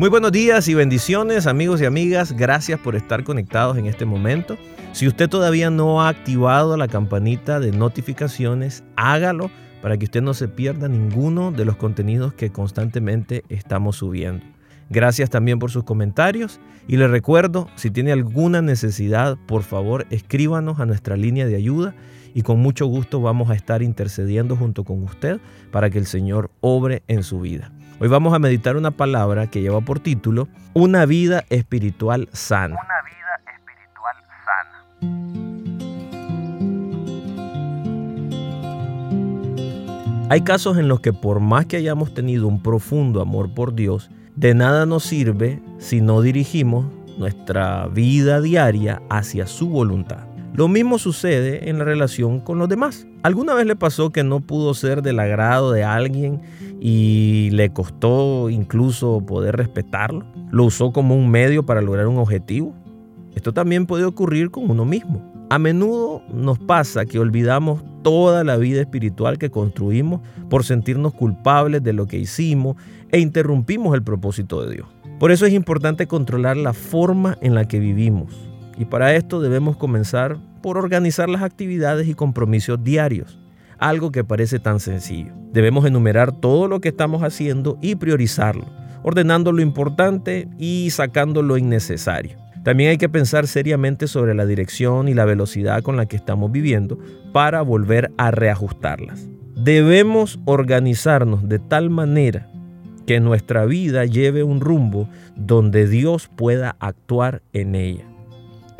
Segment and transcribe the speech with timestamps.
[0.00, 2.32] Muy buenos días y bendiciones amigos y amigas.
[2.32, 4.56] Gracias por estar conectados en este momento.
[4.92, 9.50] Si usted todavía no ha activado la campanita de notificaciones, hágalo
[9.82, 14.42] para que usted no se pierda ninguno de los contenidos que constantemente estamos subiendo.
[14.88, 20.80] Gracias también por sus comentarios y le recuerdo, si tiene alguna necesidad, por favor escríbanos
[20.80, 21.94] a nuestra línea de ayuda
[22.32, 25.40] y con mucho gusto vamos a estar intercediendo junto con usted
[25.70, 27.70] para que el Señor obre en su vida.
[28.02, 32.76] Hoy vamos a meditar una palabra que lleva por título Una vida espiritual sana.
[40.30, 44.10] Hay casos en los que por más que hayamos tenido un profundo amor por Dios,
[44.34, 46.86] de nada nos sirve si no dirigimos
[47.18, 50.29] nuestra vida diaria hacia su voluntad.
[50.52, 53.06] Lo mismo sucede en la relación con los demás.
[53.22, 56.40] ¿Alguna vez le pasó que no pudo ser del agrado de alguien
[56.80, 60.26] y le costó incluso poder respetarlo?
[60.50, 62.74] ¿Lo usó como un medio para lograr un objetivo?
[63.34, 65.30] Esto también puede ocurrir con uno mismo.
[65.50, 71.82] A menudo nos pasa que olvidamos toda la vida espiritual que construimos por sentirnos culpables
[71.82, 72.76] de lo que hicimos
[73.12, 74.88] e interrumpimos el propósito de Dios.
[75.20, 78.49] Por eso es importante controlar la forma en la que vivimos.
[78.78, 83.38] Y para esto debemos comenzar por organizar las actividades y compromisos diarios,
[83.78, 85.32] algo que parece tan sencillo.
[85.52, 88.66] Debemos enumerar todo lo que estamos haciendo y priorizarlo,
[89.02, 92.36] ordenando lo importante y sacando lo innecesario.
[92.62, 96.52] También hay que pensar seriamente sobre la dirección y la velocidad con la que estamos
[96.52, 96.98] viviendo
[97.32, 99.28] para volver a reajustarlas.
[99.56, 102.50] Debemos organizarnos de tal manera
[103.06, 108.04] que nuestra vida lleve un rumbo donde Dios pueda actuar en ella.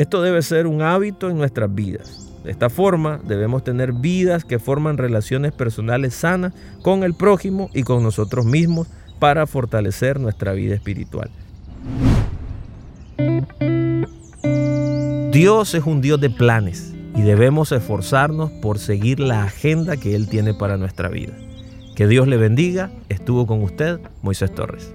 [0.00, 2.26] Esto debe ser un hábito en nuestras vidas.
[2.42, 7.82] De esta forma debemos tener vidas que forman relaciones personales sanas con el prójimo y
[7.82, 11.28] con nosotros mismos para fortalecer nuestra vida espiritual.
[15.32, 20.30] Dios es un Dios de planes y debemos esforzarnos por seguir la agenda que Él
[20.30, 21.34] tiene para nuestra vida.
[21.94, 22.90] Que Dios le bendiga.
[23.10, 24.94] Estuvo con usted Moisés Torres.